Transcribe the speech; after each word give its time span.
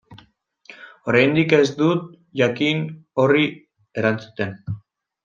Oraindik 1.11 1.53
ez 1.57 1.67
dut 1.81 2.07
jakin 2.41 2.81
horri 3.25 3.45
erantzuten. 4.03 4.57